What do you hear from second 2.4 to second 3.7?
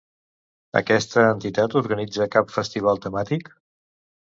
festival temàtic?